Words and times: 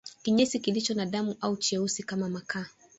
Kinyesi 0.23 0.59
kilicho 0.59 0.93
na 0.93 1.05
damu 1.05 1.37
au 1.41 1.57
cheusi 1.57 2.03
kama 2.03 2.29
makaa 2.29 2.65